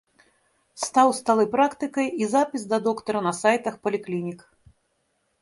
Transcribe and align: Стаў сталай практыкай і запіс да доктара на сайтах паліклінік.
Стаў 0.83 1.07
сталай 1.17 1.47
практыкай 1.55 2.07
і 2.23 2.31
запіс 2.33 2.65
да 2.73 2.77
доктара 2.89 3.19
на 3.27 3.33
сайтах 3.43 3.73
паліклінік. 3.87 4.39